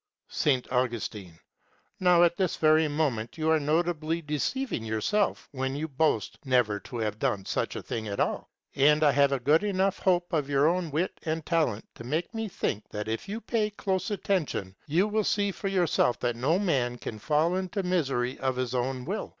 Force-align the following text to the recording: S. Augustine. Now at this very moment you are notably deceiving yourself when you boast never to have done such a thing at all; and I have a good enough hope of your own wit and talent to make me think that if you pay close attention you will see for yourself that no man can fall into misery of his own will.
S. 0.31 0.63
Augustine. 0.71 1.37
Now 1.99 2.23
at 2.23 2.35
this 2.35 2.55
very 2.55 2.87
moment 2.87 3.37
you 3.37 3.51
are 3.51 3.59
notably 3.59 4.19
deceiving 4.23 4.83
yourself 4.83 5.47
when 5.51 5.75
you 5.75 5.87
boast 5.87 6.39
never 6.43 6.79
to 6.79 6.97
have 6.97 7.19
done 7.19 7.45
such 7.45 7.75
a 7.75 7.83
thing 7.83 8.07
at 8.07 8.19
all; 8.19 8.49
and 8.75 9.03
I 9.03 9.11
have 9.11 9.31
a 9.31 9.39
good 9.39 9.63
enough 9.63 9.99
hope 9.99 10.33
of 10.33 10.49
your 10.49 10.67
own 10.67 10.89
wit 10.89 11.19
and 11.21 11.45
talent 11.45 11.85
to 11.93 12.03
make 12.03 12.33
me 12.33 12.47
think 12.47 12.89
that 12.89 13.07
if 13.07 13.29
you 13.29 13.39
pay 13.39 13.69
close 13.69 14.09
attention 14.09 14.75
you 14.87 15.07
will 15.07 15.23
see 15.23 15.51
for 15.51 15.67
yourself 15.67 16.19
that 16.21 16.35
no 16.35 16.57
man 16.57 16.97
can 16.97 17.19
fall 17.19 17.53
into 17.55 17.83
misery 17.83 18.39
of 18.39 18.55
his 18.55 18.73
own 18.73 19.05
will. 19.05 19.29